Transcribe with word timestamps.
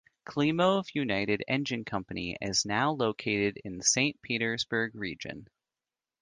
Klimov 0.25 0.87
United 0.95 1.43
Engine 1.47 1.85
Company 1.85 2.35
is 2.41 2.65
now 2.65 2.89
located 2.89 3.61
in 3.63 3.83
Saint-Petersburg 3.83 4.95
region. 4.95 5.45